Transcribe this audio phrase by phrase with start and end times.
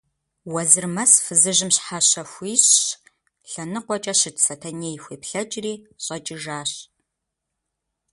[0.51, 2.85] Уэзырмэс фызыжьым щхьэщэ хуищӀщ,
[3.51, 6.71] лъэныкъуэкӀэ щыт Сэтэней хуеплъэкӀри, щӀэкӀыжащ.